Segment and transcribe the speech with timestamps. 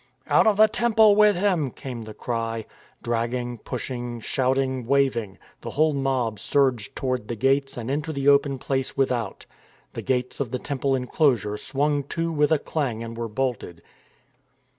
[0.27, 2.65] "Out of the Temple with him!" came the cry.
[3.03, 8.57] Dragging, pushing, shouting, waving, the whole mob surged toward the gates and into the open
[8.57, 9.45] place with out.
[9.93, 13.83] The gates of the Temple enclosure swung to with a clang and were bolted.